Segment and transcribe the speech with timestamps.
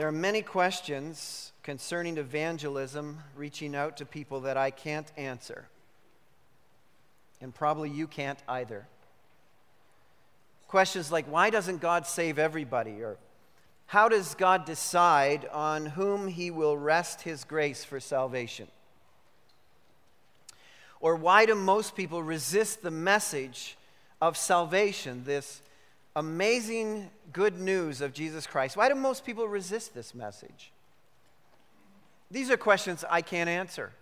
[0.00, 5.68] There are many questions concerning evangelism, reaching out to people that I can't answer.
[7.42, 8.86] And probably you can't either.
[10.68, 13.02] Questions like why doesn't God save everybody?
[13.02, 13.18] Or
[13.88, 18.68] how does God decide on whom he will rest his grace for salvation?
[20.98, 23.76] Or why do most people resist the message
[24.18, 25.60] of salvation, this
[26.20, 28.76] amazing good news of Jesus Christ?
[28.76, 30.70] Why do most people resist this message?
[32.30, 33.92] These are questions I can't answer.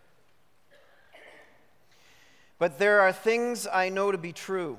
[2.59, 4.79] But there are things I know to be true,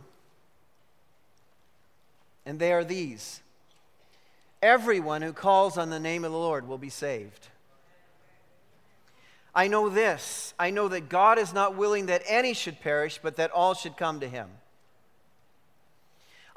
[2.46, 3.42] and they are these
[4.62, 7.48] everyone who calls on the name of the Lord will be saved.
[9.56, 13.38] I know this I know that God is not willing that any should perish, but
[13.38, 14.50] that all should come to him.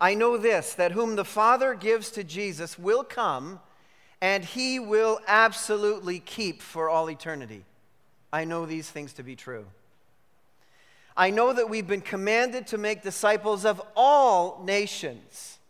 [0.02, 3.60] I know this that whom the Father gives to Jesus will come,
[4.20, 7.64] and he will absolutely keep for all eternity.
[8.32, 9.64] I know these things to be true.
[11.16, 15.60] I know that we've been commanded to make disciples of all nations.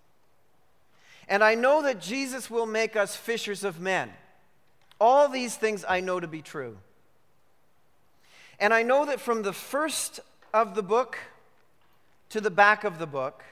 [1.28, 4.10] And I know that Jesus will make us fishers of men.
[4.98, 6.78] All these things I know to be true.
[8.58, 10.20] And I know that from the first
[10.55, 11.19] of the book
[12.30, 13.42] to the back of the book,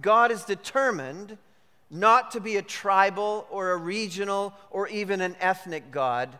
[0.00, 1.38] God is determined
[1.90, 6.38] not to be a tribal or a regional or even an ethnic God,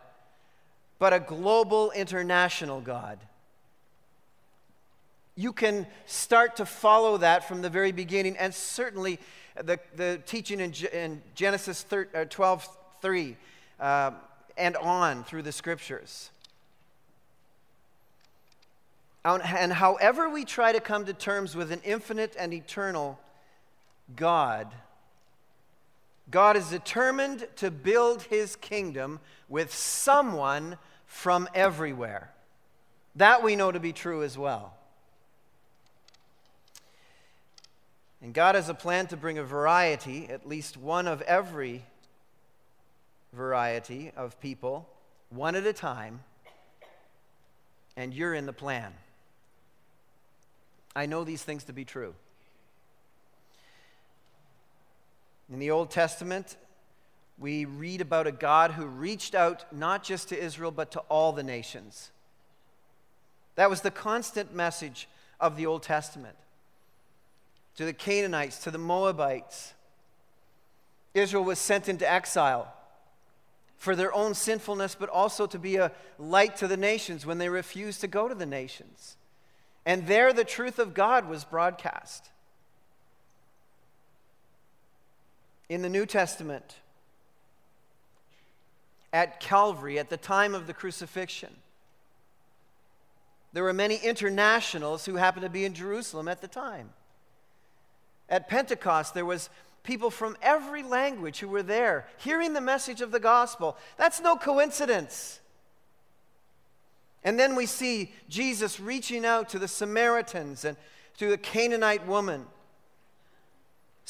[0.99, 3.19] but a global international God.
[5.35, 9.19] You can start to follow that from the very beginning, and certainly
[9.55, 11.85] the, the teaching in, in Genesis
[12.29, 13.37] 12 uh, 3
[13.79, 14.11] uh,
[14.57, 16.29] and on through the scriptures.
[19.25, 23.19] And however we try to come to terms with an infinite and eternal
[24.15, 24.73] God,
[26.31, 32.31] God is determined to build his kingdom with someone from everywhere.
[33.15, 34.73] That we know to be true as well.
[38.21, 41.83] And God has a plan to bring a variety, at least one of every
[43.33, 44.87] variety of people,
[45.29, 46.21] one at a time,
[47.95, 48.93] and you're in the plan.
[50.95, 52.13] I know these things to be true.
[55.51, 56.57] In the Old Testament,
[57.37, 61.31] we read about a God who reached out not just to Israel, but to all
[61.31, 62.11] the nations.
[63.55, 65.07] That was the constant message
[65.39, 66.35] of the Old Testament
[67.75, 69.73] to the Canaanites, to the Moabites.
[71.13, 72.73] Israel was sent into exile
[73.77, 77.47] for their own sinfulness, but also to be a light to the nations when they
[77.47, 79.15] refused to go to the nations.
[79.85, 82.31] And there the truth of God was broadcast.
[85.69, 86.75] In the New Testament,
[89.13, 91.55] at Calvary, at the time of the crucifixion,
[93.53, 96.89] there were many internationals who happened to be in Jerusalem at the time.
[98.27, 99.49] At Pentecost, there was
[99.83, 103.77] people from every language who were there hearing the message of the gospel.
[103.97, 105.39] That's no coincidence.
[107.23, 110.77] And then we see Jesus reaching out to the Samaritans and
[111.17, 112.45] to the Canaanite woman.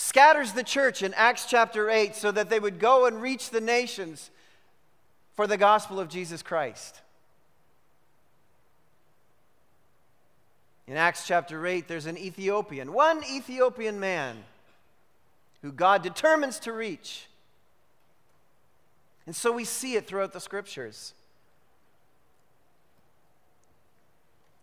[0.01, 3.59] Scatters the church in Acts chapter 8 so that they would go and reach the
[3.59, 4.31] nations
[5.35, 7.01] for the gospel of Jesus Christ.
[10.87, 14.37] In Acts chapter 8, there's an Ethiopian, one Ethiopian man
[15.63, 17.27] who God determines to reach.
[19.25, 21.13] And so we see it throughout the scriptures.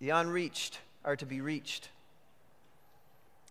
[0.00, 1.90] The unreached are to be reached.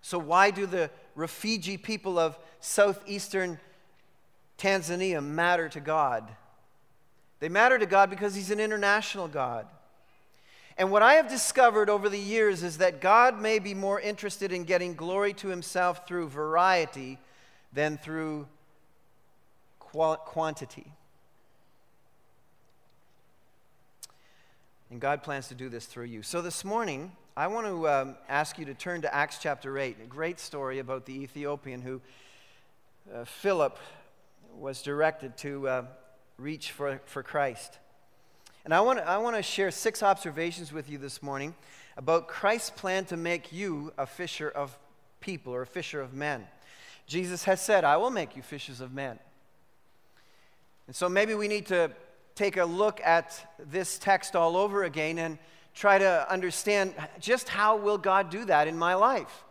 [0.02, 3.60] So, why do the Rufiji people of southeastern
[4.58, 6.28] Tanzania matter to God?
[7.40, 9.68] They matter to God because He's an international God.
[10.78, 14.52] And what I have discovered over the years is that God may be more interested
[14.52, 17.18] in getting glory to Himself through variety
[17.72, 18.48] than through
[19.80, 20.92] quantity.
[24.92, 26.22] And God plans to do this through you.
[26.22, 29.98] So this morning, I want to um, ask you to turn to Acts chapter 8,
[30.02, 32.00] a great story about the Ethiopian who
[33.14, 33.78] uh, Philip
[34.58, 35.86] was directed to uh,
[36.38, 37.78] reach for, for Christ.
[38.64, 41.56] And I want, to, I want to share six observations with you this morning
[41.98, 44.80] about Christ's plan to make you a fisher of
[45.20, 46.48] people or a fisher of men.
[47.06, 49.20] Jesus has said, I will make you fishers of men.
[50.88, 51.92] And so maybe we need to
[52.34, 55.38] take a look at this text all over again and
[55.76, 59.44] try to understand just how will God do that in my life.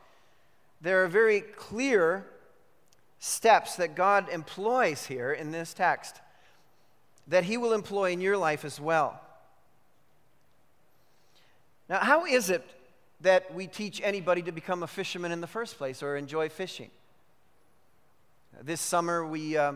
[0.81, 2.27] There are very clear
[3.19, 6.21] steps that God employs here in this text
[7.29, 9.21] that He will employ in your life as well.
[11.89, 12.65] Now, how is it
[13.21, 16.91] that we teach anybody to become a fisherman in the first place or enjoy fishing?
[18.63, 19.75] This summer, we uh,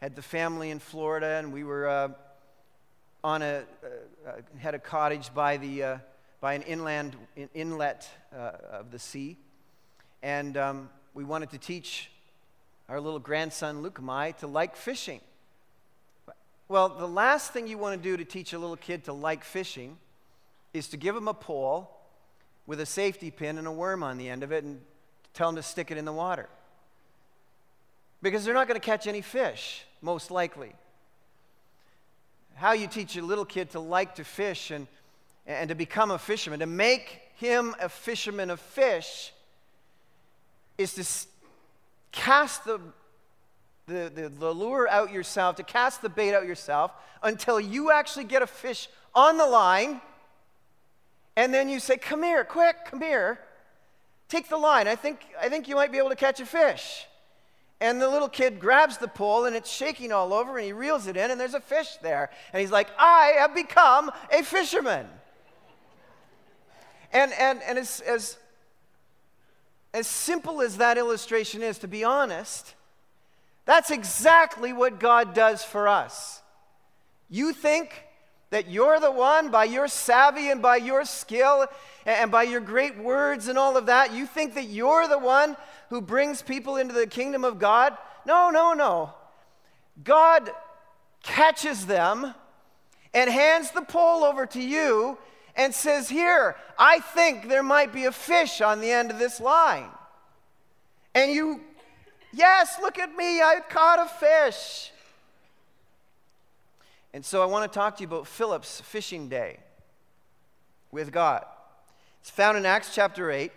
[0.00, 2.08] had the family in Florida, and we were uh,
[3.22, 3.88] on a uh,
[4.58, 5.98] had a cottage by the uh,
[6.40, 7.16] by an inland
[7.54, 9.36] inlet uh, of the sea,
[10.22, 12.10] and um, we wanted to teach
[12.88, 15.20] our little grandson Lukamai to like fishing.
[16.68, 19.42] Well, the last thing you want to do to teach a little kid to like
[19.42, 19.96] fishing
[20.74, 21.90] is to give him a pole
[22.66, 24.80] with a safety pin and a worm on the end of it and
[25.32, 26.48] tell him to stick it in the water.
[28.20, 30.72] Because they're not going to catch any fish, most likely.
[32.58, 34.86] How you teach a little kid to like to fish and,
[35.46, 39.32] and to become a fisherman, to make him a fisherman of fish,
[40.76, 41.28] is to
[42.12, 42.80] cast the,
[43.86, 46.90] the, the, the lure out yourself, to cast the bait out yourself
[47.22, 50.00] until you actually get a fish on the line
[51.38, 53.38] and then you say, Come here, quick, come here.
[54.28, 54.88] Take the line.
[54.88, 57.06] I think, I think you might be able to catch a fish.
[57.80, 61.06] And the little kid grabs the pole and it's shaking all over and he reels
[61.06, 62.30] it in and there's a fish there.
[62.52, 65.06] And he's like, I have become a fisherman.
[67.12, 68.36] And, and, and as, as,
[69.94, 72.74] as simple as that illustration is, to be honest,
[73.64, 76.42] that's exactly what God does for us.
[77.30, 78.04] You think
[78.50, 81.66] that you're the one, by your savvy and by your skill
[82.06, 85.56] and by your great words and all of that, you think that you're the one
[85.90, 87.96] who brings people into the kingdom of God?
[88.26, 89.14] No, no, no.
[90.04, 90.50] God
[91.22, 92.34] catches them
[93.14, 95.18] and hands the pole over to you
[95.56, 99.40] and says, Here, I think there might be a fish on the end of this
[99.40, 99.88] line.
[101.14, 101.60] And you,
[102.32, 104.92] yes, look at me, I caught a fish.
[107.12, 109.58] And so I want to talk to you about Philip's fishing day
[110.92, 111.44] with God.
[112.20, 113.50] It's found in Acts chapter 8,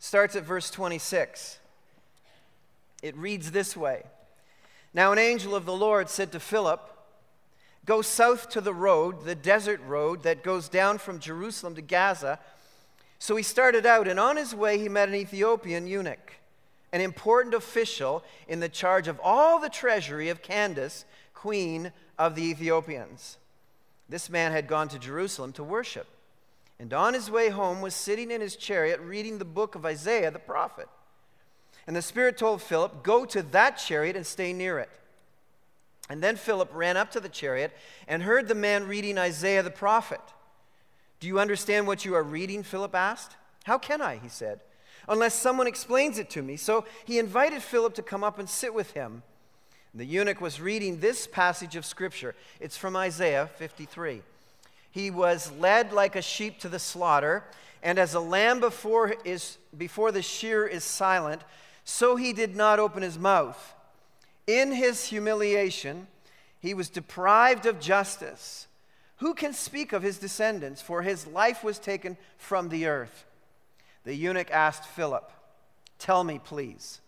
[0.00, 1.58] starts at verse 26.
[3.02, 4.02] It reads this way
[4.92, 6.80] Now an angel of the Lord said to Philip,
[7.86, 12.38] Go south to the road, the desert road that goes down from Jerusalem to Gaza.
[13.18, 16.34] So he started out, and on his way he met an Ethiopian eunuch,
[16.92, 21.04] an important official in the charge of all the treasury of Candace,
[21.34, 23.38] queen of the Ethiopians.
[24.08, 26.06] This man had gone to Jerusalem to worship,
[26.80, 30.30] and on his way home was sitting in his chariot reading the book of Isaiah
[30.30, 30.88] the prophet.
[31.86, 34.88] And the Spirit told Philip, Go to that chariot and stay near it.
[36.08, 37.76] And then Philip ran up to the chariot
[38.08, 40.22] and heard the man reading Isaiah the prophet.
[41.20, 42.62] Do you understand what you are reading?
[42.62, 43.36] Philip asked.
[43.64, 44.16] How can I?
[44.16, 44.60] He said,
[45.06, 46.56] unless someone explains it to me.
[46.56, 49.22] So he invited Philip to come up and sit with him.
[49.92, 52.34] The eunuch was reading this passage of Scripture.
[52.58, 54.22] It's from Isaiah 53.
[54.90, 57.44] He was led like a sheep to the slaughter,
[57.82, 61.42] and as a lamb before, is, before the shear is silent,
[61.84, 63.74] so he did not open his mouth.
[64.46, 66.06] In his humiliation,
[66.58, 68.66] he was deprived of justice.
[69.18, 70.82] Who can speak of his descendants?
[70.82, 73.24] For his life was taken from the earth.
[74.04, 75.30] The eunuch asked Philip,
[75.98, 77.00] Tell me, please,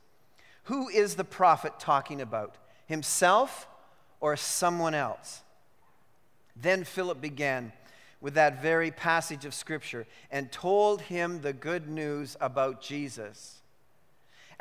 [0.64, 2.56] who is the prophet talking about?
[2.93, 3.67] himself
[4.20, 5.43] or someone else.
[6.56, 7.72] Then Philip began
[8.20, 13.62] with that very passage of Scripture and told him the good news about Jesus.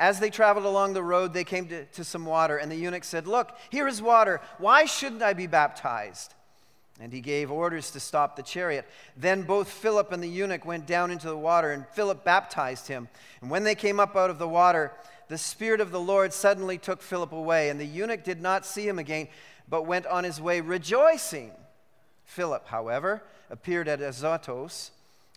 [0.00, 3.04] As they traveled along the road, they came to, to some water, and the eunuch
[3.04, 4.40] said, Look, here is water.
[4.58, 6.34] Why shouldn't I be baptized?
[7.00, 8.86] And he gave orders to stop the chariot.
[9.16, 13.08] Then both Philip and the eunuch went down into the water, and Philip baptized him.
[13.40, 14.92] And when they came up out of the water,
[15.28, 18.86] the Spirit of the Lord suddenly took Philip away, and the eunuch did not see
[18.86, 19.28] him again,
[19.68, 21.52] but went on his way rejoicing.
[22.32, 24.90] Philip, however, appeared at Azotus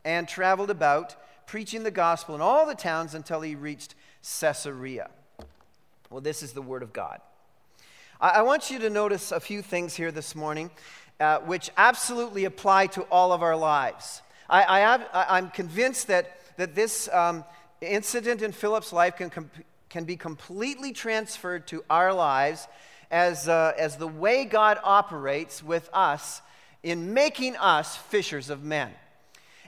[0.06, 3.96] and traveled about, preaching the gospel in all the towns until he reached
[4.40, 5.10] Caesarea.
[6.10, 7.20] Well, this is the Word of God.
[8.22, 10.72] I, want you to notice a few things here this morning
[11.20, 14.22] uh, which absolutely apply to all of our lives.
[14.50, 14.98] I,
[15.38, 17.44] am convinced that, that this um,
[17.82, 19.32] incident in Philip's life can,
[19.90, 22.70] can be completely transferred to our lives
[23.12, 26.42] as, uh, as the way God operates with us
[26.86, 28.92] in making us fishers of men.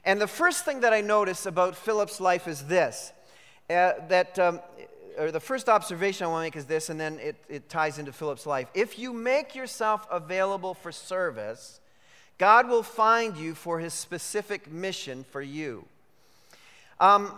[0.05, 3.11] And the first thing that I notice about Philip's life is this
[3.71, 4.61] uh, that, um,
[5.17, 7.97] or the first observation I want to make is this, and then it, it ties
[7.97, 8.67] into Philip's life.
[8.75, 11.81] If you make yourself available for service,
[12.37, 15.85] God will find you for his specific mission for you.
[16.99, 17.31] Um,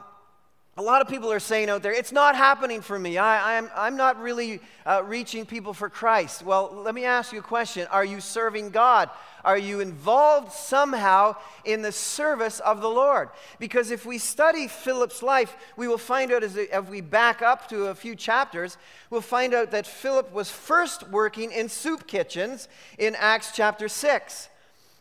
[0.77, 3.17] a lot of people are saying out there, it's not happening for me.
[3.17, 6.41] I, am I'm, I'm not really uh, reaching people for Christ.
[6.41, 9.09] Well, let me ask you a question Are you serving God?
[9.43, 11.35] Are you involved somehow
[11.65, 13.29] in the service of the Lord?
[13.57, 17.67] Because if we study Philip's life, we will find out as if we back up
[17.69, 18.77] to a few chapters,
[19.09, 24.49] we'll find out that Philip was first working in soup kitchens in Acts chapter 6.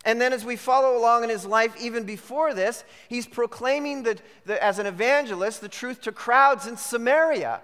[0.05, 4.19] And then, as we follow along in his life, even before this, he's proclaiming the,
[4.47, 7.61] the, as an evangelist the truth to crowds in Samaria.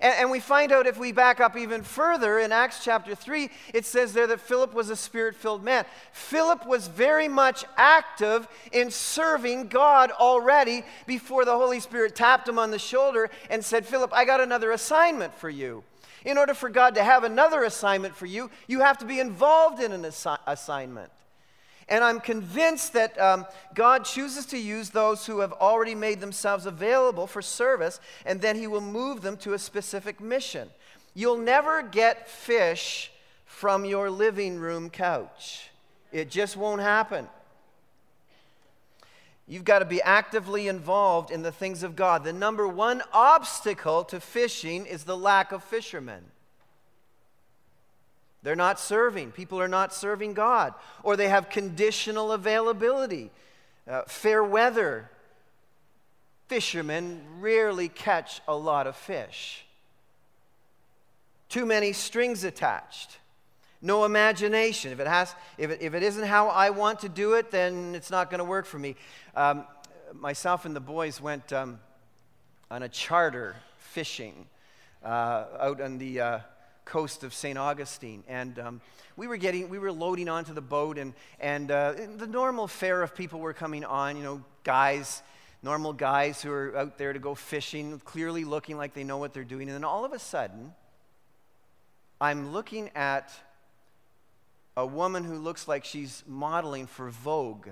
[0.00, 3.50] And, and, we find out if we back up even further in Acts chapter 3,
[3.74, 5.84] it says there that Philip was a spirit filled man.
[6.12, 12.58] Philip was very much active in serving God already before the Holy Spirit tapped him
[12.58, 15.82] on the shoulder and said, Philip, I got another assignment for you.
[16.24, 19.82] In order for God to have another assignment for you, you have to be involved
[19.82, 21.10] in an assi- assignment.
[21.88, 26.66] And I'm convinced that um, God chooses to use those who have already made themselves
[26.66, 30.68] available for service, and then He will move them to a specific mission.
[31.14, 33.10] You'll never get fish
[33.44, 35.70] from your living room couch,
[36.12, 37.26] it just won't happen.
[39.48, 42.22] You've got to be actively involved in the things of God.
[42.22, 46.22] The number one obstacle to fishing is the lack of fishermen.
[48.42, 49.32] They're not serving.
[49.32, 50.74] People are not serving God.
[51.02, 53.30] Or they have conditional availability,
[53.88, 55.10] uh, fair weather.
[56.46, 59.64] Fishermen rarely catch a lot of fish.
[61.48, 63.18] Too many strings attached.
[63.80, 64.92] No imagination.
[64.92, 67.94] If it, has, if it, if it isn't how I want to do it, then
[67.94, 68.96] it's not going to work for me.
[69.34, 69.64] Um,
[70.14, 71.80] myself and the boys went um,
[72.70, 74.46] on a charter fishing
[75.04, 76.20] uh, out on the.
[76.20, 76.38] Uh,
[76.88, 77.56] coast of St.
[77.56, 78.24] Augustine.
[78.26, 78.80] And um,
[79.16, 83.02] we were getting, we were loading onto the boat, and, and uh, the normal fare
[83.02, 85.22] of people were coming on, you know, guys,
[85.62, 89.34] normal guys who are out there to go fishing, clearly looking like they know what
[89.34, 89.68] they're doing.
[89.68, 90.72] And then all of a sudden,
[92.20, 93.32] I'm looking at
[94.76, 97.68] a woman who looks like she's modeling for Vogue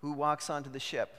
[0.00, 1.14] who walks onto the ship.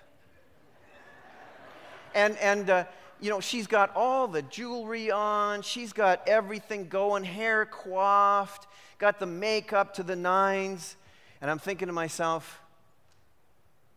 [2.16, 2.86] And, and uh,
[3.20, 8.68] you know, she's got all the jewelry on, she's got everything going, hair coiffed,
[9.00, 10.96] got the makeup to the nines.
[11.42, 12.62] And I'm thinking to myself,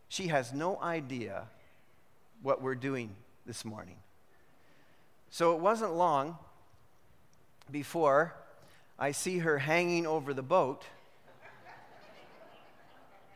[0.09, 1.45] she has no idea
[2.43, 3.15] what we're doing
[3.47, 3.97] this morning.
[5.31, 6.37] So it wasn't long
[7.71, 8.35] before
[8.99, 10.85] I see her hanging over the boat,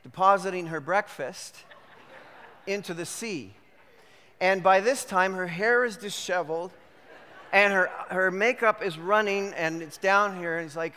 [0.03, 1.57] depositing her breakfast
[2.67, 3.55] into the sea.
[4.41, 6.73] And by this time, her hair is disheveled
[7.53, 10.59] and her, her makeup is running and it's down here.
[10.59, 10.95] And it's like,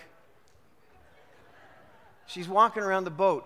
[2.26, 3.46] she's walking around the boat.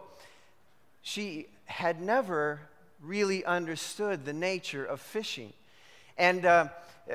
[1.02, 2.62] She had never
[3.02, 5.52] really understood the nature of fishing.
[6.18, 6.70] And uh,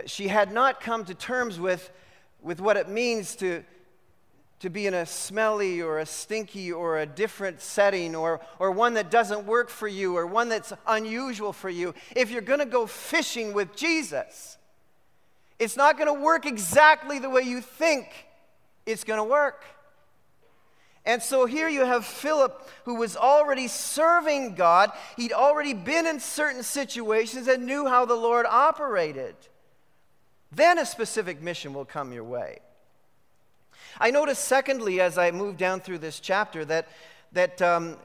[0.04, 1.90] she had not come to terms with,
[2.42, 3.64] with what it means to,
[4.60, 8.94] to be in a smelly or a stinky or a different setting or, or one
[8.94, 11.94] that doesn't work for you or one that's unusual for you.
[12.14, 14.56] If you're going to go fishing with Jesus,
[15.58, 18.08] it's not going to work exactly the way you think
[18.86, 19.64] it's going to work.
[21.04, 24.90] And so here you have Philip, who was already serving God.
[25.16, 29.36] He'd already been in certain situations and knew how the Lord operated.
[30.50, 32.58] Then a specific mission will come your way.
[34.00, 36.88] I notice, secondly, as I move down through this chapter, that,
[37.32, 37.96] that um,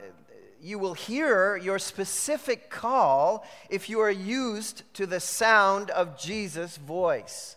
[0.61, 6.77] you will hear your specific call if you are used to the sound of Jesus'
[6.77, 7.55] voice.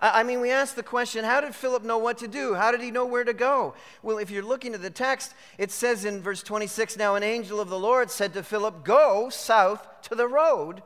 [0.00, 2.54] I mean, we ask the question how did Philip know what to do?
[2.54, 3.74] How did he know where to go?
[4.02, 7.58] Well, if you're looking at the text, it says in verse 26 Now an angel
[7.58, 10.84] of the Lord said to Philip, Go south to the road,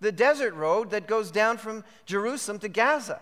[0.00, 3.20] the desert road that goes down from Jerusalem to Gaza.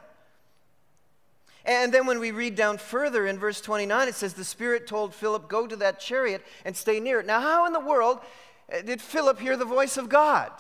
[1.64, 5.14] And then when we read down further in verse 29, it says, The Spirit told
[5.14, 7.26] Philip, Go to that chariot and stay near it.
[7.26, 8.21] Now, how in the world
[8.73, 10.50] uh, did Philip hear the voice of God?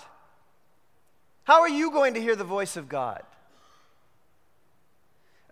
[1.44, 3.22] How are you going to hear the voice of God?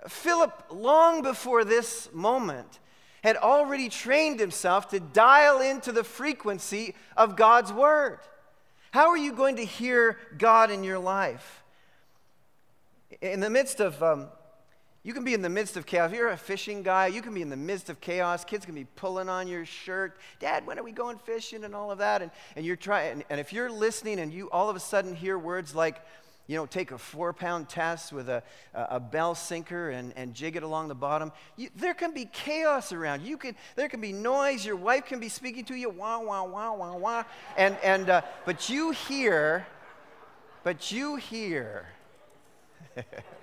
[0.09, 2.81] Philip, long before this moment,
[3.23, 8.19] had already trained himself to dial into the frequency of God's word.
[8.91, 11.63] How are you going to hear God in your life?
[13.21, 14.29] In the midst of um,
[15.05, 16.13] you can be in the midst of chaos.
[16.13, 18.45] You're a fishing guy, you can be in the midst of chaos.
[18.45, 20.17] Kids can be pulling on your shirt.
[20.39, 21.65] Dad, when are we going fishing?
[21.65, 22.23] And all of that.
[22.23, 25.17] And, and you're trying, and, and if you're listening and you all of a sudden
[25.17, 26.01] hear words like,
[26.47, 28.43] you know, take a four pound test with a,
[28.75, 31.33] a, bell sinker and, and jig it along the bottom.
[31.57, 33.23] You, there can be chaos around.
[33.23, 34.65] You can, there can be noise.
[34.65, 37.25] Your wife can be speaking to you, wah, wah, wah, wah, wah.
[37.57, 39.67] And, and, uh, but you hear,
[40.63, 41.87] but you hear.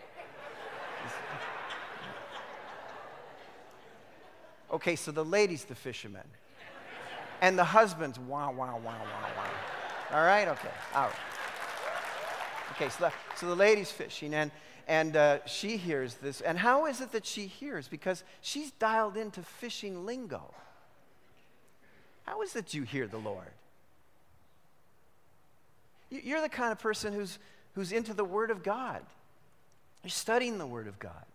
[4.71, 6.27] okay, so the lady's the fisherman.
[7.41, 8.93] And the husband's wah, wah, wah, wah,
[9.37, 10.17] wah.
[10.17, 10.47] All right?
[10.47, 10.69] Okay.
[10.93, 11.15] All right.
[12.71, 14.51] Okay, so the, so the lady's fishing, and,
[14.87, 16.41] and uh, she hears this.
[16.41, 17.87] And how is it that she hears?
[17.87, 20.53] Because she's dialed into fishing lingo.
[22.25, 23.51] How is it you hear the Lord?
[26.09, 27.39] You're the kind of person who's,
[27.75, 29.01] who's into the Word of God.
[30.03, 31.25] You're studying the Word of God.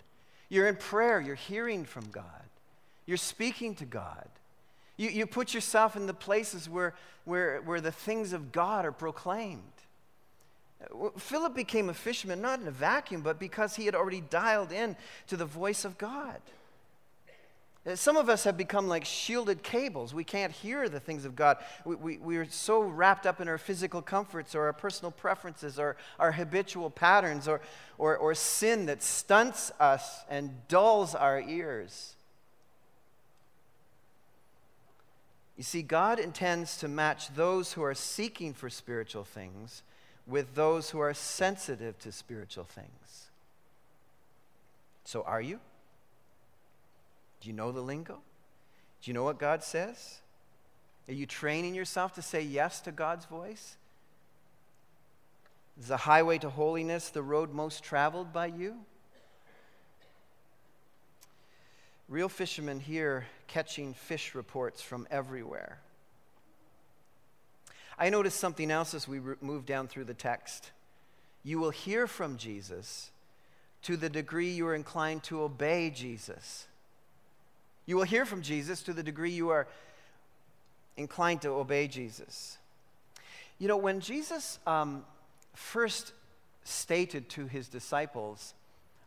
[0.48, 1.20] You're in prayer.
[1.20, 2.24] You're hearing from God.
[3.06, 4.28] You're speaking to God.
[4.96, 6.94] You, you put yourself in the places where,
[7.24, 9.62] where, where the things of God are proclaimed.
[11.16, 14.96] Philip became a fisherman not in a vacuum, but because he had already dialed in
[15.28, 16.40] to the voice of God.
[17.94, 20.14] Some of us have become like shielded cables.
[20.14, 21.58] We can't hear the things of God.
[21.84, 25.78] We, we, we are so wrapped up in our physical comforts or our personal preferences
[25.78, 27.60] or our habitual patterns or,
[27.98, 32.13] or, or sin that stunts us and dulls our ears.
[35.56, 39.82] You see, God intends to match those who are seeking for spiritual things
[40.26, 43.30] with those who are sensitive to spiritual things.
[45.04, 45.60] So, are you?
[47.40, 48.20] Do you know the lingo?
[49.02, 50.20] Do you know what God says?
[51.08, 53.76] Are you training yourself to say yes to God's voice?
[55.78, 58.76] Is the highway to holiness the road most traveled by you?
[62.08, 65.78] Real fishermen here catching fish reports from everywhere.
[67.96, 70.72] I noticed something else as we move down through the text.
[71.44, 73.12] You will hear from Jesus
[73.82, 76.66] to the degree you are inclined to obey Jesus.
[77.86, 79.68] You will hear from Jesus to the degree you are
[80.96, 82.58] inclined to obey Jesus.
[83.60, 85.04] You know, when Jesus um,
[85.54, 86.12] first
[86.64, 88.52] stated to his disciples,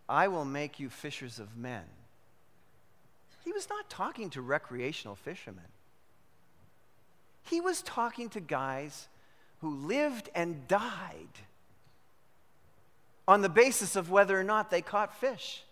[0.07, 1.83] I will make you fishers of men,
[3.47, 5.63] he was not talking to recreational fishermen.
[7.43, 9.07] He was talking to guys
[9.61, 11.29] who lived and died
[13.25, 15.63] on the basis of whether or not they caught fish.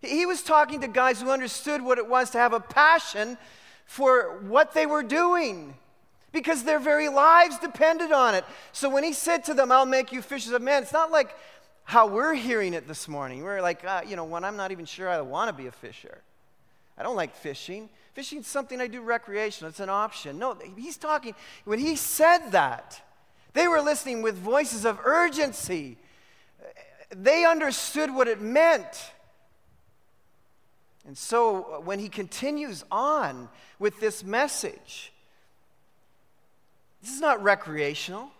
[0.00, 3.38] He was talking to guys who understood what it was to have a passion
[3.86, 5.76] for what they were doing
[6.32, 8.44] because their very lives depended on it.
[8.72, 11.36] So when he said to them, I'll make you fishers of men, it's not like
[11.84, 13.44] how we're hearing it this morning.
[13.44, 15.72] We're like, uh, you know, when I'm not even sure I want to be a
[15.72, 16.18] fisher.
[16.96, 17.88] I don't like fishing.
[18.14, 20.38] Fishing is something I do recreational, it's an option.
[20.38, 23.00] No, he's talking, when he said that,
[23.54, 25.96] they were listening with voices of urgency.
[27.10, 29.12] They understood what it meant.
[31.06, 35.12] And so when he continues on with this message,
[37.02, 38.30] this is not recreational.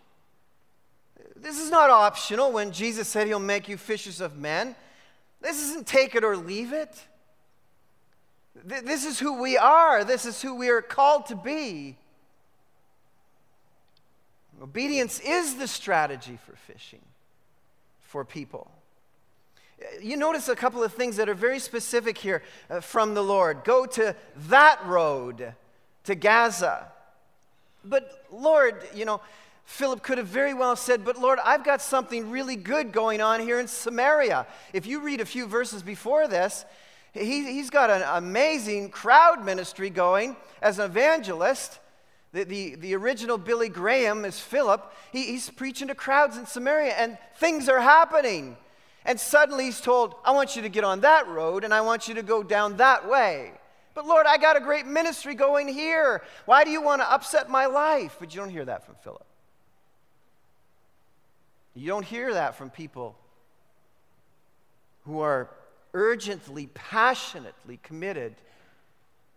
[1.35, 4.77] This is not optional when Jesus said he'll make you fishers of men.
[5.41, 7.05] This isn't take it or leave it.
[8.55, 10.05] This is who we are.
[10.05, 11.97] This is who we are called to be.
[14.62, 17.01] Obedience is the strategy for fishing
[18.03, 18.71] for people.
[20.01, 23.65] You notice a couple of things that are very specific here uh, from the Lord.
[23.65, 24.15] Go to
[24.49, 25.55] that road
[26.05, 26.87] to Gaza.
[27.85, 29.21] But Lord, you know,
[29.65, 33.41] Philip could have very well said, But Lord, I've got something really good going on
[33.41, 34.47] here in Samaria.
[34.73, 36.65] If you read a few verses before this,
[37.12, 41.79] he, he's got an amazing crowd ministry going as an evangelist.
[42.33, 44.92] The, the, the original Billy Graham is Philip.
[45.12, 48.57] He, he's preaching to crowds in Samaria, and things are happening.
[49.05, 52.09] And suddenly he's told, I want you to get on that road, and I want
[52.09, 53.53] you to go down that way.
[53.94, 56.22] But Lord, I got a great ministry going here.
[56.46, 58.16] Why do you want to upset my life?
[58.18, 59.27] But you don't hear that from Philip.
[61.75, 63.16] You don't hear that from people
[65.05, 65.51] who are
[65.95, 68.35] urgently, passionately committed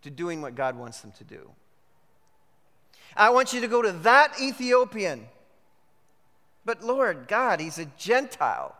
[0.01, 1.49] to doing what God wants them to do.
[3.15, 5.27] I want you to go to that Ethiopian.
[6.65, 8.75] But Lord God, he's a Gentile.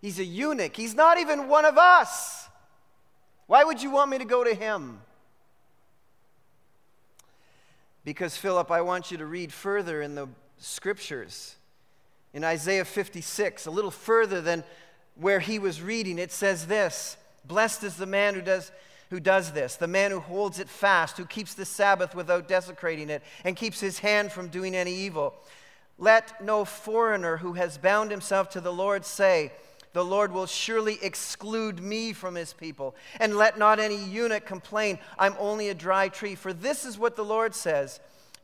[0.00, 0.76] He's a eunuch.
[0.76, 2.48] He's not even one of us.
[3.46, 5.00] Why would you want me to go to him?
[8.04, 11.56] Because, Philip, I want you to read further in the scriptures.
[12.32, 14.64] In Isaiah 56, a little further than
[15.18, 18.70] where he was reading, it says this Blessed is the man who does,
[19.10, 23.10] who does this, the man who holds it fast, who keeps the Sabbath without desecrating
[23.10, 25.34] it, and keeps his hand from doing any evil.
[25.98, 29.52] Let no foreigner who has bound himself to the Lord say,
[29.92, 32.94] The Lord will surely exclude me from his people.
[33.18, 36.36] And let not any eunuch complain, I'm only a dry tree.
[36.36, 37.98] For this is what the Lord says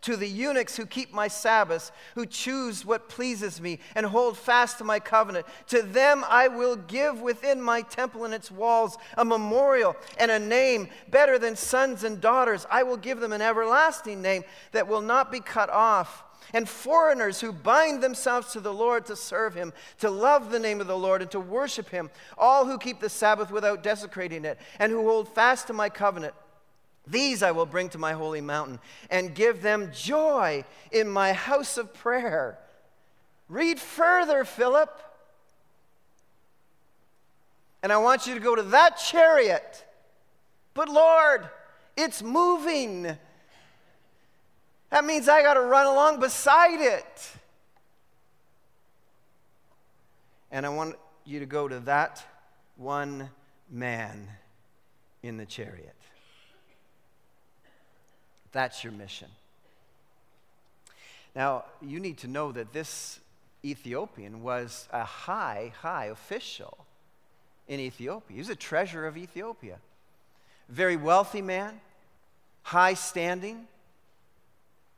[0.04, 4.78] to the eunuchs who keep my Sabbaths, who choose what pleases me, and hold fast
[4.78, 5.46] to my covenant.
[5.68, 10.38] To them I will give within my temple and its walls a memorial and a
[10.38, 12.66] name better than sons and daughters.
[12.70, 17.40] I will give them an everlasting name that will not be cut off and foreigners
[17.40, 20.96] who bind themselves to the Lord to serve him, to love the name of the
[20.96, 25.02] Lord, and to worship him, all who keep the Sabbath without desecrating it, and who
[25.02, 26.34] hold fast to my covenant.
[27.06, 28.78] These I will bring to my holy mountain
[29.10, 32.58] and give them joy in my house of prayer.
[33.48, 35.00] Read further, Philip.
[37.82, 39.84] And I want you to go to that chariot.
[40.72, 41.48] But Lord,
[41.96, 43.16] it's moving.
[44.90, 47.30] That means I got to run along beside it.
[50.50, 52.24] And I want you to go to that
[52.76, 53.28] one
[53.70, 54.28] man
[55.22, 55.96] in the chariot.
[58.54, 59.28] That's your mission.
[61.34, 63.18] Now, you need to know that this
[63.64, 66.86] Ethiopian was a high, high official
[67.66, 68.34] in Ethiopia.
[68.34, 69.78] He was a treasurer of Ethiopia.
[70.68, 71.80] Very wealthy man,
[72.62, 73.66] high standing.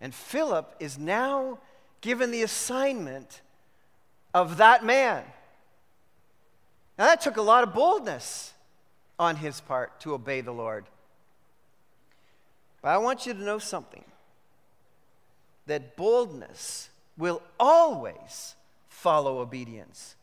[0.03, 1.59] And Philip is now
[2.03, 3.41] given the assignment
[4.35, 5.25] of that man.
[6.99, 8.53] Now, that took a lot of boldness
[9.19, 10.85] on his part to obey the Lord.
[12.87, 14.05] But I want you to know something
[15.67, 18.55] that boldness will always
[18.89, 20.15] follow obedience.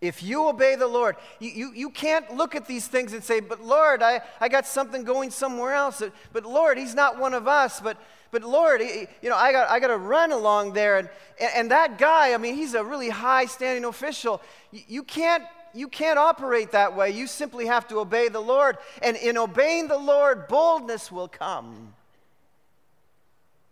[0.00, 3.40] If you obey the Lord, you, you, you, can't look at these things and say,
[3.40, 6.00] But Lord, I, I got something going somewhere else.
[6.32, 7.80] But Lord, He's not one of us.
[7.80, 7.96] But,
[8.30, 10.98] but Lord, you know, I got, I got to run along there.
[10.98, 11.08] And,
[11.56, 14.40] and that guy, I mean, he's a really high standing official.
[14.70, 15.42] You, you, can't,
[15.74, 17.10] you can't operate that way.
[17.10, 18.78] You simply have to obey the Lord.
[19.02, 21.94] And in obeying the Lord, boldness will come.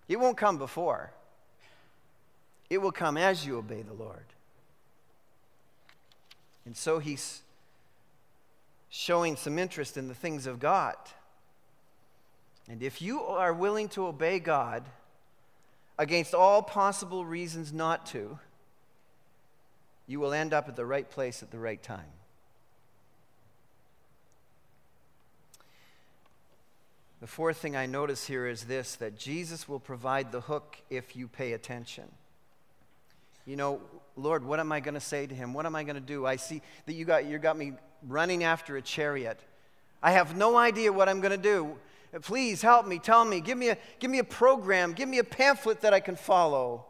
[0.08, 1.12] It won't come before,
[2.70, 4.24] it will come as you obey the Lord.
[6.66, 7.42] And so he's
[8.88, 10.96] showing some interest in the things of God.
[12.68, 14.84] And if you are willing to obey God
[15.98, 18.38] against all possible reasons not to,
[20.06, 22.10] you will end up at the right place at the right time.
[27.20, 31.16] The fourth thing I notice here is this that Jesus will provide the hook if
[31.16, 32.04] you pay attention.
[33.46, 33.80] You know,
[34.16, 35.52] Lord, what am I going to say to him?
[35.52, 36.26] What am I going to do?
[36.26, 37.72] I see that you got, you got me
[38.06, 39.40] running after a chariot.
[40.02, 41.76] I have no idea what I'm going to do.
[42.22, 45.24] Please help me, tell me, give me, a, give me a program, give me a
[45.24, 46.84] pamphlet that I can follow.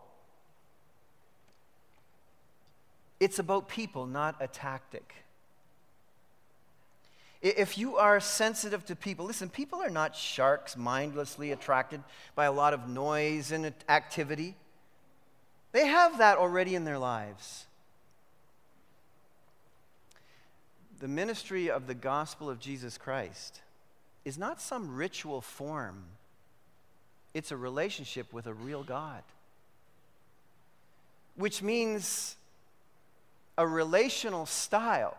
[3.20, 5.14] It's about people, not a tactic.
[7.44, 12.02] If you are sensitive to people, listen, people are not sharks mindlessly attracted
[12.34, 14.56] by a lot of noise and activity.
[15.72, 17.66] They have that already in their lives.
[21.00, 23.60] The ministry of the gospel of Jesus Christ
[24.24, 26.04] is not some ritual form,
[27.34, 29.22] it's a relationship with a real God,
[31.36, 32.36] which means
[33.58, 35.18] a relational style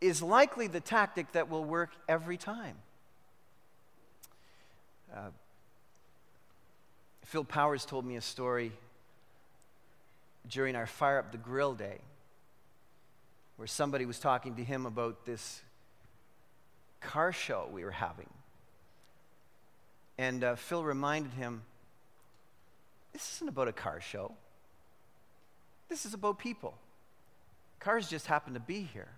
[0.00, 2.76] is likely the tactic that will work every time.
[5.14, 5.30] Uh,
[7.24, 8.72] Phil Powers told me a story
[10.48, 11.98] during our Fire Up the Grill day
[13.56, 15.62] where somebody was talking to him about this
[17.00, 18.28] car show we were having.
[20.18, 21.62] And uh, Phil reminded him
[23.12, 24.32] this isn't about a car show,
[25.88, 26.74] this is about people.
[27.78, 29.08] Cars just happen to be here.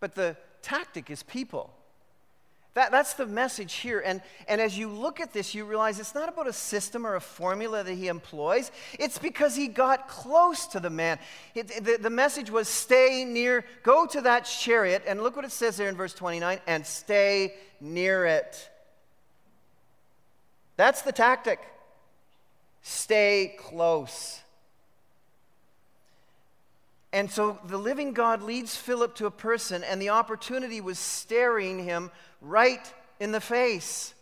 [0.00, 1.72] But the tactic is people.
[2.74, 3.98] That, that's the message here.
[3.98, 7.16] And, and as you look at this, you realize it's not about a system or
[7.16, 8.70] a formula that he employs.
[9.00, 11.18] It's because he got close to the man.
[11.56, 15.50] It, the, the message was stay near, go to that chariot, and look what it
[15.50, 18.70] says there in verse 29 and stay near it.
[20.76, 21.58] That's the tactic.
[22.82, 24.40] Stay close.
[27.12, 31.82] And so the living God leads Philip to a person, and the opportunity was staring
[31.82, 34.14] him right in the face.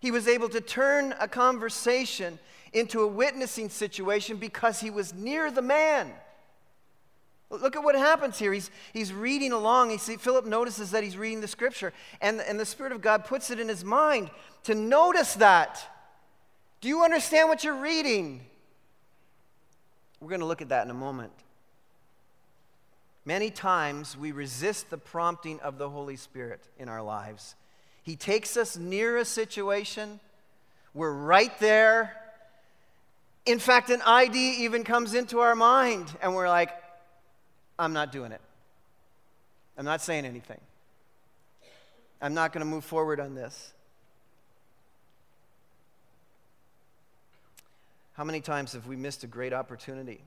[0.00, 2.38] He was able to turn a conversation
[2.72, 6.12] into a witnessing situation because he was near the man.
[7.50, 8.52] Look at what happens here.
[8.52, 9.90] He's, he's reading along.
[9.90, 13.24] He see, Philip notices that he's reading the scripture, and, and the Spirit of God
[13.26, 14.30] puts it in his mind
[14.64, 15.86] to notice that.
[16.80, 18.40] Do you understand what you're reading?
[20.20, 21.32] We're going to look at that in a moment.
[23.24, 27.54] Many times we resist the prompting of the Holy Spirit in our lives.
[28.02, 30.18] He takes us near a situation,
[30.92, 32.16] we're right there.
[33.46, 36.70] In fact, an idea even comes into our mind, and we're like,
[37.78, 38.40] I'm not doing it.
[39.78, 40.60] I'm not saying anything.
[42.20, 43.72] I'm not going to move forward on this.
[48.14, 50.22] How many times have we missed a great opportunity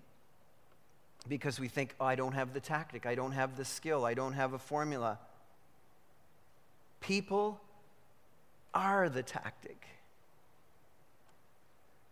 [1.27, 4.13] because we think, oh, I don't have the tactic, I don't have the skill, I
[4.13, 5.19] don't have a formula?
[7.01, 7.59] People
[8.73, 9.87] are the tactic,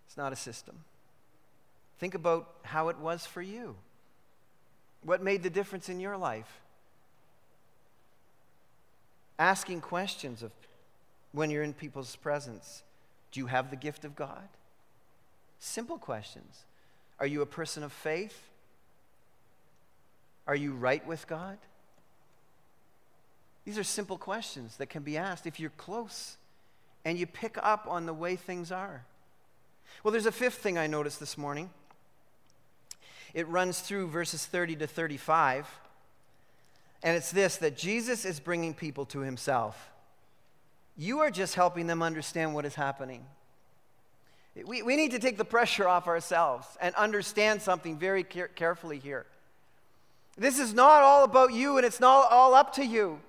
[0.08, 0.76] it's not a system.
[2.00, 3.76] Think about how it was for you.
[5.04, 6.62] What made the difference in your life?
[9.40, 10.52] Asking questions of
[11.32, 12.84] when you're in people's presence.
[13.32, 14.48] Do you have the gift of God?
[15.60, 16.64] Simple questions.
[17.20, 18.50] Are you a person of faith?
[20.48, 21.58] Are you right with God?
[23.66, 26.38] These are simple questions that can be asked if you're close
[27.06, 29.06] and you pick up on the way things are.
[30.04, 31.70] Well, there's a fifth thing I noticed this morning.
[33.34, 35.68] It runs through verses 30 to 35.
[37.04, 39.92] And it's this that Jesus is bringing people to himself.
[40.98, 43.26] You are just helping them understand what is happening.
[44.66, 49.00] We, we need to take the pressure off ourselves and understand something very care- carefully
[49.00, 49.26] here.
[50.38, 53.20] This is not all about you and it's not all up to you.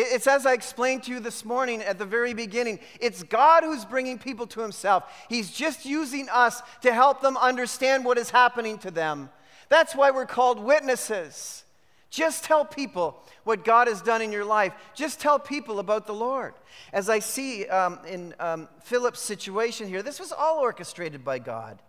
[0.00, 2.78] It's as I explained to you this morning at the very beginning.
[3.00, 5.02] It's God who's bringing people to Himself.
[5.28, 9.28] He's just using us to help them understand what is happening to them.
[9.68, 11.64] That's why we're called witnesses.
[12.10, 14.72] Just tell people what God has done in your life.
[14.94, 16.54] Just tell people about the Lord.
[16.92, 21.82] As I see um, in um, Philip's situation here, this was all orchestrated by God.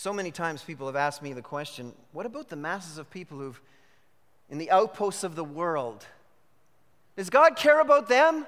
[0.00, 3.36] So many times people have asked me the question what about the masses of people
[3.36, 3.60] who've,
[4.48, 6.06] in the outposts of the world,
[7.18, 8.46] does God care about them?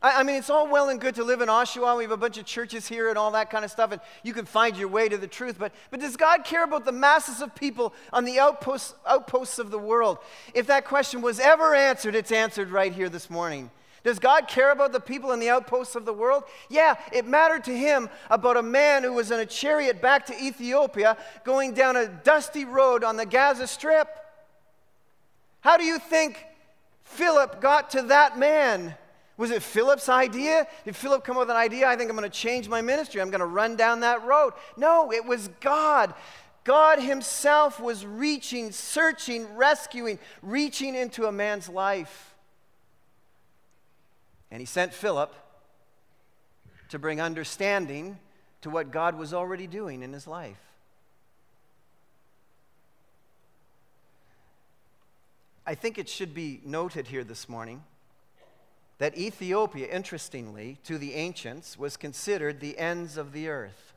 [0.00, 1.96] I, I, mean, it's all well and good to live in Oshawa.
[1.96, 4.32] We have a bunch of churches here and all that kind of stuff, and you
[4.32, 5.56] can find your way to the truth.
[5.58, 9.72] But, but does God care about the masses of people on the outposts, outposts of
[9.72, 10.18] the world?
[10.54, 13.72] If that question was ever answered, it's answered right here this morning.
[14.02, 16.44] Does God care about the people in the outposts of the world?
[16.68, 20.42] Yeah, it mattered to him about a man who was in a chariot back to
[20.42, 24.08] Ethiopia going down a dusty road on the Gaza Strip.
[25.60, 26.44] How do you think
[27.04, 28.94] Philip got to that man?
[29.36, 30.66] Was it Philip's idea?
[30.84, 31.86] Did Philip come up with an idea?
[31.86, 33.20] I think I'm going to change my ministry.
[33.20, 34.52] I'm going to run down that road.
[34.76, 36.14] No, it was God.
[36.64, 42.29] God Himself was reaching, searching, rescuing, reaching into a man's life.
[44.50, 45.34] And He sent Philip
[46.90, 48.18] to bring understanding
[48.62, 50.60] to what God was already doing in his life.
[55.66, 57.84] I think it should be noted here this morning
[58.98, 63.92] that Ethiopia, interestingly, to the ancients, was considered the ends of the earth.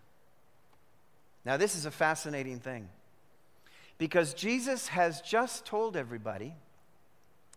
[1.46, 2.88] Now, this is a fascinating thing
[3.98, 6.54] because Jesus has just told everybody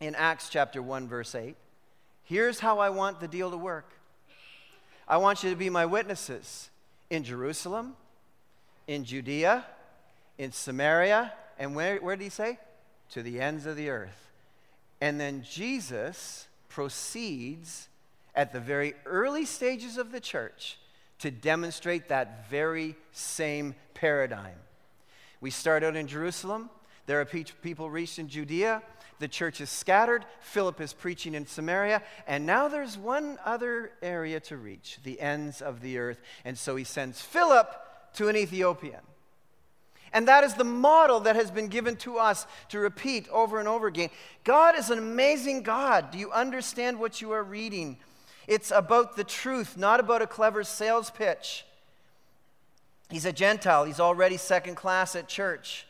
[0.00, 1.56] in Acts chapter 1, verse 8
[2.26, 3.90] here's how I want the deal to work.
[5.08, 6.68] I want you to be my witnesses
[7.08, 7.96] in Jerusalem,
[8.86, 9.64] in Judea,
[10.36, 12.58] in Samaria, and where, where did he say?
[13.12, 14.30] To the ends of the earth.
[15.00, 17.88] And then Jesus proceeds
[18.34, 20.78] at the very early stages of the church
[21.20, 24.56] to demonstrate that very same paradigm.
[25.40, 26.68] We start out in Jerusalem.
[27.06, 28.82] There are people reached in Judea.
[29.18, 30.24] The church is scattered.
[30.40, 32.02] Philip is preaching in Samaria.
[32.26, 36.20] And now there's one other area to reach the ends of the earth.
[36.44, 37.70] And so he sends Philip
[38.14, 39.00] to an Ethiopian.
[40.12, 43.68] And that is the model that has been given to us to repeat over and
[43.68, 44.10] over again.
[44.44, 46.10] God is an amazing God.
[46.10, 47.98] Do you understand what you are reading?
[48.46, 51.64] It's about the truth, not about a clever sales pitch.
[53.10, 53.84] He's a Gentile.
[53.84, 55.86] He's already second class at church.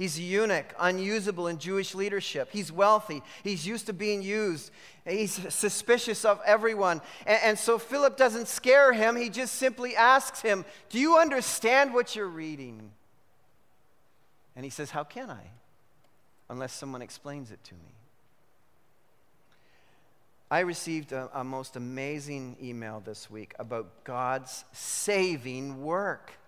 [0.00, 2.48] He's a eunuch, unusable in Jewish leadership.
[2.50, 3.22] He's wealthy.
[3.44, 4.70] He's used to being used.
[5.06, 7.02] He's suspicious of everyone.
[7.26, 9.14] And, and, so Philip doesn't scare him.
[9.14, 12.92] He just simply asks him, Do you understand what you're reading?
[14.56, 15.50] And he says, How can I?
[16.48, 17.92] Unless someone explains it to me.
[20.50, 26.39] I received a, a most amazing email this week about God's saving work.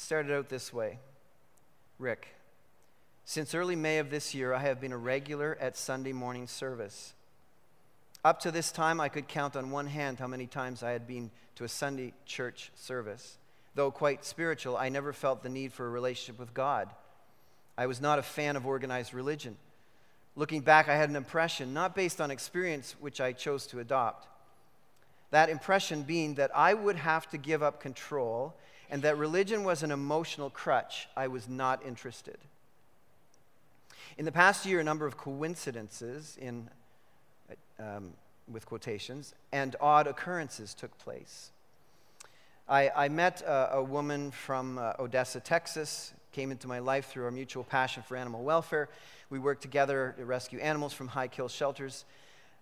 [0.00, 0.98] Started out this way
[1.98, 2.28] Rick,
[3.26, 7.12] Since early May of this year, I have been a regular at Sunday morning service.
[8.24, 11.06] Up to this time, I could count on one hand how many times I had
[11.06, 13.36] been to a Sunday church service.
[13.74, 16.88] Though quite spiritual, I never felt the need for a relationship with God.
[17.76, 19.58] I was not a fan of organized religion.
[20.34, 24.26] Looking back, I had an impression, not based on experience, which I chose to adopt.
[25.30, 28.56] That impression being that I would have to give up control
[28.90, 31.08] and that religion was an emotional crutch.
[31.16, 32.38] I was not interested.
[34.18, 36.68] In the past year, a number of coincidences in,
[37.78, 38.10] um,
[38.50, 41.52] with quotations and odd occurrences took place.
[42.68, 47.24] I, I met a, a, woman from uh, Odessa, Texas, came into my life through
[47.24, 48.88] our mutual passion for animal welfare.
[49.30, 52.04] We worked together to rescue animals from high kill shelters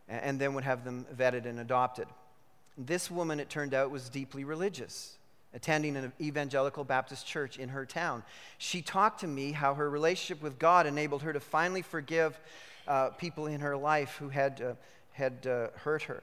[0.08, 2.06] and then would have them vetted and adopted.
[2.78, 5.17] This woman, it turned out, was deeply religious
[5.54, 8.22] attending an evangelical Baptist church in her town.
[8.58, 12.38] She talked to me how her relationship with God enabled her to finally forgive
[12.86, 14.74] uh, people in her life who had, uh,
[15.12, 16.22] had uh, hurt her.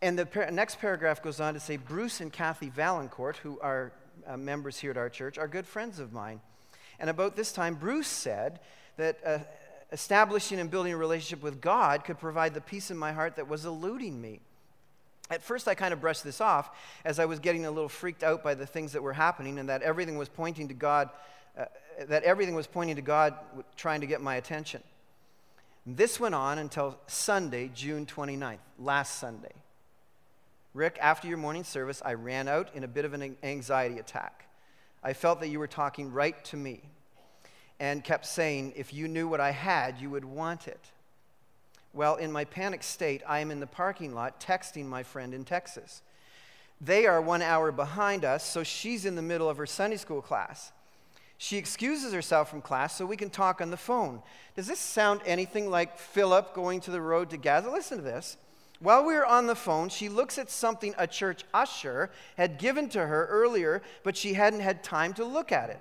[0.00, 3.92] And the par- next paragraph goes on to say Bruce and Kathy Valancourt, who are
[4.26, 6.40] uh, members here at our church, are good friends of mine.
[7.00, 8.60] And about this time, Bruce said
[8.96, 9.38] that uh,
[9.92, 13.48] establishing and building a relationship with God could provide the peace in my heart that
[13.48, 14.40] was eluding me.
[15.30, 16.70] At first, I kind of brushed this off
[17.04, 19.68] as I was getting a little freaked out by the things that were happening and
[19.68, 21.10] that everything was pointing to God,
[21.58, 21.66] uh,
[22.08, 23.34] that everything was pointing to God
[23.76, 24.82] trying to get my attention.
[25.86, 29.52] This went on until Sunday, June 29th, last Sunday.
[30.74, 34.48] Rick, after your morning service, I ran out in a bit of an anxiety attack.
[35.02, 36.82] I felt that you were talking right to me
[37.80, 40.90] and kept saying, if you knew what I had, you would want it.
[41.98, 45.44] Well, in my panic state, I am in the parking lot texting my friend in
[45.44, 46.00] Texas.
[46.80, 50.22] They are one hour behind us, so she's in the middle of her Sunday school
[50.22, 50.70] class.
[51.38, 54.22] She excuses herself from class so we can talk on the phone.
[54.54, 57.68] Does this sound anything like Philip going to the road to Gaza?
[57.68, 58.36] Listen to this.
[58.78, 62.88] While we were on the phone, she looks at something a church usher had given
[62.90, 65.80] to her earlier, but she hadn't had time to look at it.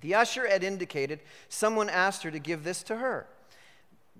[0.00, 3.26] The usher had indicated someone asked her to give this to her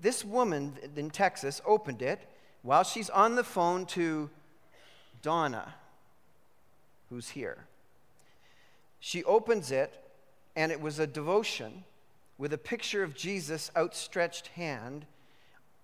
[0.00, 2.20] this woman in Texas opened it
[2.62, 4.30] while she's on the phone to
[5.22, 5.74] Donna,
[7.10, 7.64] who's here.
[9.00, 9.92] She opens it,
[10.56, 11.84] and it was a devotion
[12.38, 15.06] with a picture of Jesus' outstretched hand,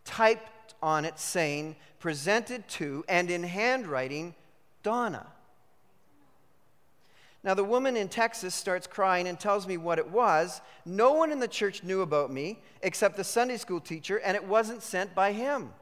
[0.04, 4.34] typed on it saying, presented to, and in handwriting,
[4.82, 5.26] Donna.
[7.42, 10.60] Now, the woman in Texas starts crying and tells me what it was.
[10.84, 14.44] No one in the church knew about me except the Sunday school teacher, and it
[14.44, 15.72] wasn't sent by him.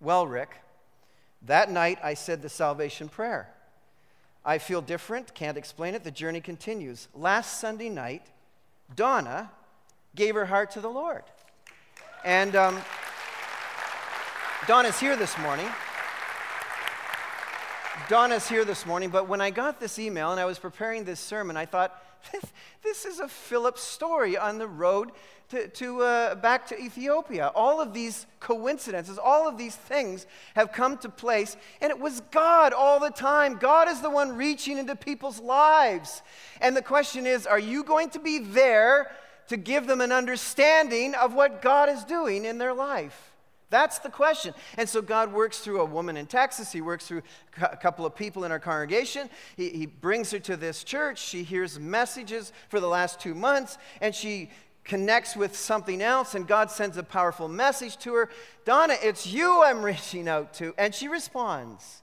[0.00, 0.56] Well, Rick,
[1.42, 3.52] that night I said the salvation prayer.
[4.44, 6.04] I feel different, can't explain it.
[6.04, 7.08] The journey continues.
[7.14, 8.26] Last Sunday night,
[8.96, 9.50] Donna
[10.14, 11.22] gave her heart to the Lord.
[12.24, 12.80] And um,
[14.66, 15.68] Donna's here this morning.
[18.08, 21.20] Donna's here this morning, but when I got this email and I was preparing this
[21.20, 22.44] sermon, I thought, this,
[22.82, 25.12] this is a Philip story on the road
[25.50, 27.52] to, to uh, back to Ethiopia.
[27.54, 32.22] All of these coincidences, all of these things have come to place, and it was
[32.30, 33.56] God all the time.
[33.56, 36.22] God is the one reaching into people's lives.
[36.60, 39.12] And the question is, are you going to be there
[39.48, 43.31] to give them an understanding of what God is doing in their life?
[43.72, 44.52] That's the question.
[44.76, 46.70] And so God works through a woman in Texas.
[46.70, 47.22] He works through
[47.58, 49.30] a couple of people in our congregation.
[49.56, 51.18] He, he brings her to this church.
[51.18, 54.50] She hears messages for the last two months, and she
[54.84, 58.28] connects with something else, and God sends a powerful message to her
[58.66, 60.74] Donna, it's you I'm reaching out to.
[60.76, 62.02] And she responds.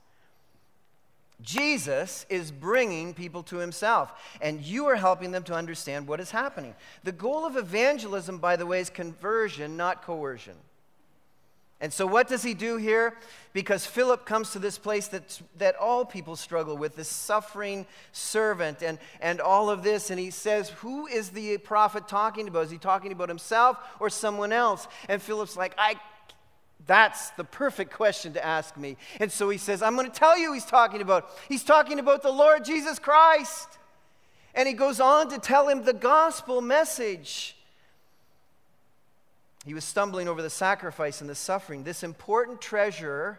[1.39, 6.32] Jesus is bringing people to himself, and you are helping them to understand what is
[6.32, 6.73] happening.
[7.03, 10.55] The goal of evangelism, by the way, is conversion, not coercion.
[11.82, 13.15] And so, what does he do here?
[13.54, 18.84] Because Philip comes to this place that, that all people struggle with this suffering servant
[18.84, 20.10] and, and all of this.
[20.10, 22.65] And he says, Who is the prophet talking about?
[22.65, 24.88] Is he talking about himself or someone else?
[25.08, 25.96] And Philip's like, I,
[26.86, 28.98] That's the perfect question to ask me.
[29.22, 31.30] And so he says, I'm going to tell you he's talking about.
[31.48, 33.70] He's talking about the Lord Jesus Christ.
[34.54, 37.56] And he goes on to tell him the gospel message.
[39.69, 41.83] He was stumbling over the sacrifice and the suffering.
[41.83, 43.37] This important treasure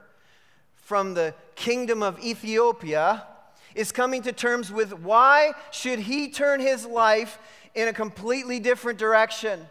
[0.76, 3.26] from the kingdom of Ethiopia
[3.74, 7.40] is coming to terms with why should he turn his life
[7.74, 9.66] in a completely different direction?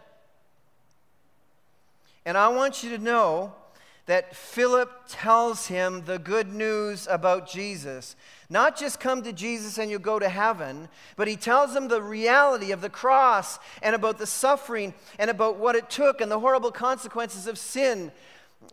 [2.26, 3.54] And I want you to know
[4.10, 8.16] that Philip tells him the good news about Jesus.
[8.48, 12.02] Not just come to Jesus and you'll go to heaven, but he tells him the
[12.02, 16.40] reality of the cross and about the suffering and about what it took and the
[16.40, 18.10] horrible consequences of sin.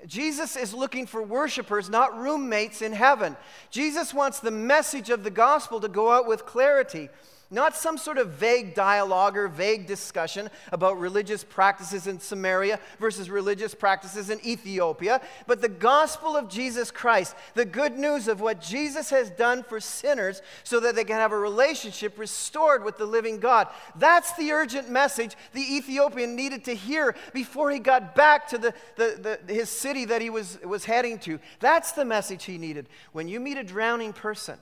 [0.07, 3.37] Jesus is looking for worshipers, not roommates in heaven.
[3.69, 7.09] Jesus wants the message of the gospel to go out with clarity.
[7.49, 13.29] Not some sort of vague dialogue or vague discussion about religious practices in Samaria versus
[13.29, 18.59] religious practices in Ethiopia, but the gospel of Jesus Christ, the good news of what
[18.59, 23.05] Jesus has done for sinners so that they can have a relationship restored with the
[23.05, 23.69] living God.
[23.95, 28.73] That's the urgent message the Ethiopian needed to hear before he got back to the,
[28.97, 31.39] the, the, his city that he was, was heading to.
[31.61, 32.89] That's the message he needed.
[33.13, 34.59] When you meet a drowning person,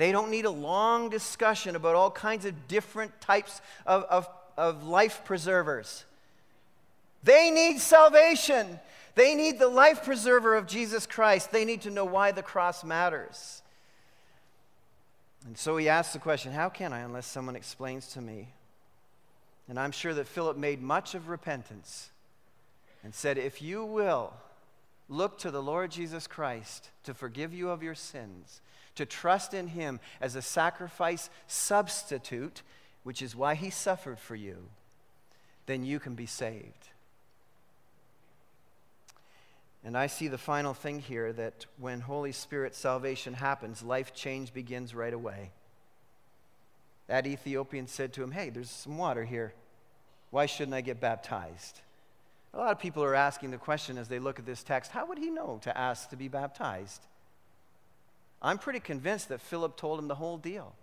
[0.00, 4.84] they don't need a long discussion about all kinds of different types of, of, of
[4.84, 6.06] life preservers.
[7.22, 8.80] They need salvation.
[9.14, 11.52] They need the life preserver of Jesus Christ.
[11.52, 13.60] They need to know why the cross matters.
[15.46, 18.48] And so he asks the question How can I unless someone explains to me?
[19.68, 22.08] And I'm sure that Philip made much of repentance
[23.04, 24.32] and said, If you will
[25.10, 28.62] look to the Lord Jesus Christ to forgive you of your sins,
[28.96, 32.62] to trust in Him as a sacrifice substitute,
[33.02, 34.68] which is why He suffered for you,
[35.66, 36.88] then you can be saved.
[39.84, 44.52] And I see the final thing here that when Holy Spirit salvation happens, life change
[44.52, 45.52] begins right away.
[47.06, 49.54] That Ethiopian said to him, Hey, there's some water here.
[50.30, 51.80] Why shouldn't I get baptized?
[52.52, 55.06] A lot of people are asking the question as they look at this text how
[55.06, 57.06] would he know to ask to be baptized?
[58.42, 60.74] I'm pretty convinced that Philip told him the whole deal.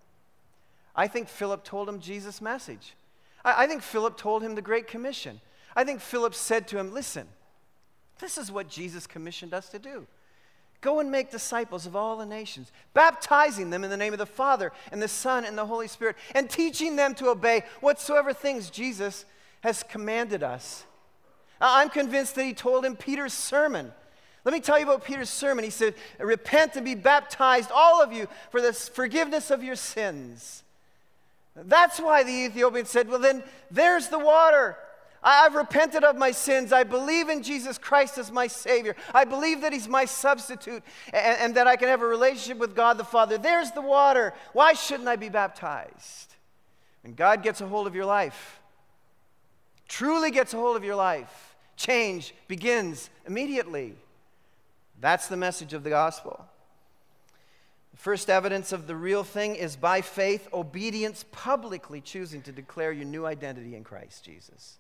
[0.96, 2.96] I think Philip told him Jesus' message.
[3.44, 5.42] I, I think Philip told him the Great Commission.
[5.76, 7.28] I think Philip said to him, Listen,
[8.20, 10.08] this is what Jesus commissioned us to do.
[10.82, 14.26] Go and make disciples of all the nations, baptizing them in the name of the
[14.26, 18.70] Father and the Son and the Holy Spirit, and teaching them to obey whatsoever things
[18.70, 19.26] Jesus
[19.62, 20.86] has commanded us.
[21.60, 23.92] I'm convinced that he told him Peter's sermon
[24.48, 25.66] let me tell you about Peter's sermon.
[25.66, 30.64] He said, Repent and be baptized, all of you, for the forgiveness of your sins.
[31.54, 34.78] That's why the Ethiopian said, Well, then there's the water.
[35.22, 36.72] I've repented of my sins.
[36.72, 38.96] I believe in Jesus Christ as my Savior.
[39.14, 40.82] I believe that He's my substitute
[41.12, 43.38] and, and, that I can have a relationship with God the Father.
[43.38, 44.34] There's the water.
[44.54, 46.36] Why shouldn't I be baptized?
[47.04, 48.62] And God gets a hold of your life,
[49.90, 51.58] truly gets a hold of your life.
[51.76, 53.98] Change begins immediately.
[55.00, 56.46] That's the message of the gospel.
[57.92, 62.92] The first evidence of the real thing is by faith, obedience, publicly choosing to declare
[62.92, 64.78] your new identity in Christ Jesus.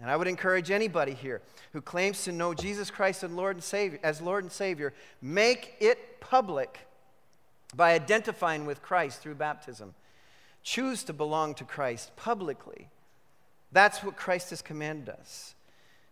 [0.00, 1.40] And I would encourage anybody here
[1.72, 4.92] who claims to know Jesus Christ and Lord and Savior, as Lord and Savior,
[5.22, 6.80] make it public
[7.76, 9.94] by identifying with Christ through baptism.
[10.62, 12.88] Choose to belong to Christ publicly.
[13.72, 15.54] That's what Christ has commanded us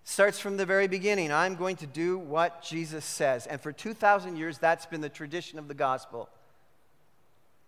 [0.05, 1.33] starts from the very beginning.
[1.33, 3.47] I'm going to do what Jesus says.
[3.47, 6.29] And for 2,000 years, that's been the tradition of the gospel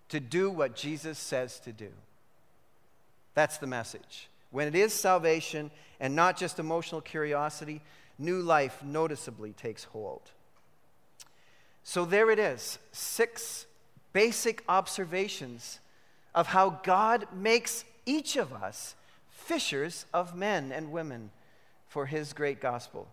[0.09, 1.89] to do what Jesus says to do.
[3.35, 4.29] That's the message.
[4.51, 7.81] When it is salvation and not just emotional curiosity,
[8.19, 10.23] new life noticeably takes hold.
[11.83, 13.67] So there it is six
[14.13, 15.81] basic observations
[16.35, 18.95] of how God makes each of us
[19.31, 21.31] fishers of men and women
[21.95, 23.07] for his great gospel,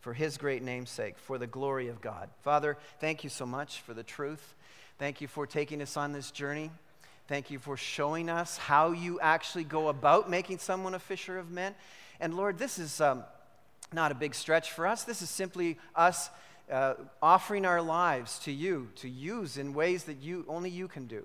[0.00, 2.28] for his great namesake, for the glory of God.
[2.42, 4.54] Father, thank you so much for the truth.
[4.98, 6.72] Thank you for taking us on this journey.
[7.28, 11.52] Thank you for showing us how you actually go about making someone a fisher of
[11.52, 11.76] men.
[12.18, 13.22] And Lord, this is um,
[13.92, 15.04] not a big stretch for us.
[15.04, 16.28] This is simply us
[16.68, 21.06] uh, offering our lives to you to use in ways that you only you can
[21.06, 21.24] do.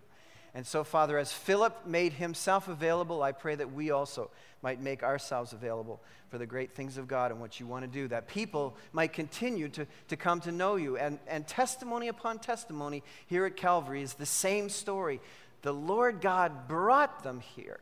[0.56, 4.32] And so, Father, as Philip made himself available, I pray that we also
[4.62, 7.91] might make ourselves available for the great things of God and what you want to
[7.91, 10.97] do, that people might continue to, to come to know you.
[10.97, 15.22] And, and testimony upon testimony here at Calvary is the same story.
[15.62, 17.80] The Lord God brought them here.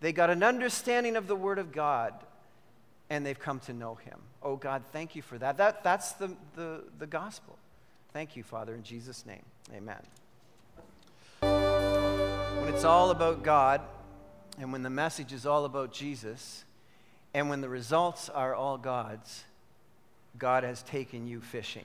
[0.00, 2.12] They got an understanding of the Word of God,
[3.08, 4.18] and they've come to know Him.
[4.42, 5.56] Oh, God, thank you for that.
[5.56, 7.58] that that's the, the, the gospel.
[8.12, 9.44] Thank you, Father, in Jesus' name.
[9.74, 10.00] Amen.
[12.60, 13.80] When it's all about God,
[14.58, 16.64] and when the message is all about Jesus,
[17.32, 19.44] and when the results are all God's,
[20.38, 21.84] God has taken you fishing.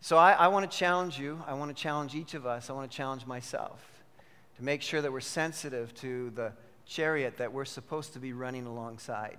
[0.00, 1.42] So I, I want to challenge you.
[1.46, 2.70] I want to challenge each of us.
[2.70, 4.02] I want to challenge myself
[4.56, 6.52] to make sure that we're sensitive to the
[6.86, 9.38] chariot that we're supposed to be running alongside,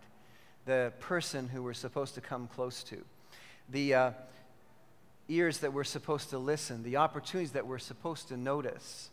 [0.65, 3.03] the person who we're supposed to come close to.
[3.69, 4.11] the uh,
[5.29, 9.10] ears that we're supposed to listen, the opportunities that we're supposed to notice.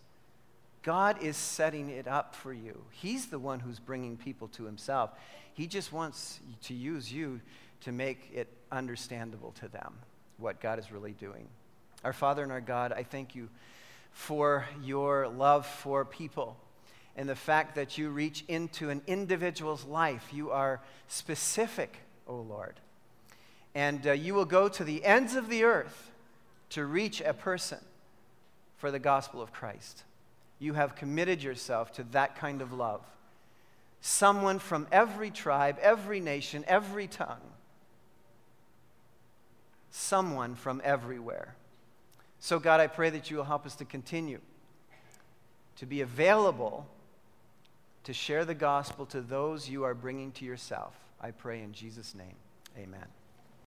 [0.83, 2.85] God is setting it up for you.
[2.91, 5.11] He's the one who's bringing people to Himself.
[5.55, 7.41] He just wants to use you
[7.81, 9.95] to make it understandable to them
[10.37, 11.49] what God is really doing.
[12.05, 13.49] Our Father and our God, I thank you
[14.13, 16.57] for your love for people
[17.17, 20.29] and the fact that you reach into an individual's life.
[20.33, 21.99] You are specific,
[22.29, 22.79] O oh Lord.
[23.75, 26.13] And uh, you will go to the ends of the earth
[26.71, 27.79] to reach a person
[28.77, 30.05] for the gospel of Christ.
[30.59, 33.03] You have committed yourself to that kind of love.
[34.01, 37.53] Someone from every tribe, every nation, every tongue.
[39.91, 41.55] Someone from everywhere.
[42.41, 44.41] So, God, I pray that you will help us to continue
[45.77, 46.87] to be available
[48.05, 50.95] to share the gospel to those you are bringing to yourself.
[51.21, 52.37] I pray in Jesus' name.
[52.77, 53.18] Amen.